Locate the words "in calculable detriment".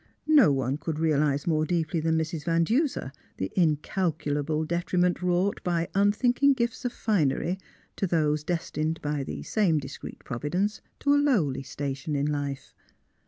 3.55-5.21